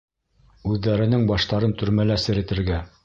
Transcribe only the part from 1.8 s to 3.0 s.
төрмәлә серетергә.